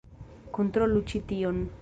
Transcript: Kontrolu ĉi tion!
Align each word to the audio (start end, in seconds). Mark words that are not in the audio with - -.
Kontrolu 0.59 1.03
ĉi 1.13 1.23
tion! 1.31 1.63